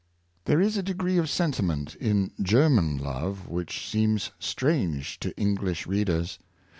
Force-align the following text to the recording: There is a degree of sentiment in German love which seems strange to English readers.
There 0.45 0.59
is 0.59 0.77
a 0.77 0.81
degree 0.81 1.19
of 1.19 1.29
sentiment 1.29 1.93
in 1.93 2.31
German 2.41 2.97
love 2.97 3.47
which 3.47 3.87
seems 3.87 4.31
strange 4.39 5.19
to 5.19 5.37
English 5.37 5.85
readers. 5.85 6.39